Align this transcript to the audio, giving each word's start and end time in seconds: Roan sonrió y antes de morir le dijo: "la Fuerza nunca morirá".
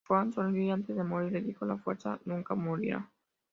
Roan 0.09 0.33
sonrió 0.33 0.63
y 0.63 0.69
antes 0.71 0.95
de 0.95 1.03
morir 1.03 1.31
le 1.31 1.41
dijo: 1.41 1.63
"la 1.63 1.77
Fuerza 1.77 2.19
nunca 2.25 2.55
morirá". 2.55 3.07